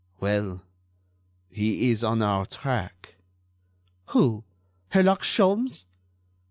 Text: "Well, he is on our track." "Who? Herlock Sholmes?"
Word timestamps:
"Well, 0.19 0.63
he 1.47 1.91
is 1.91 2.03
on 2.03 2.23
our 2.23 2.47
track." 2.47 3.17
"Who? 4.15 4.43
Herlock 4.89 5.21
Sholmes?" 5.21 5.85